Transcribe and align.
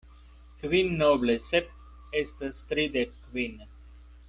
Kvinoble 0.61 1.35
sep 1.49 1.69
estas 2.23 2.65
tridek 2.73 3.15
kvin. 3.27 3.63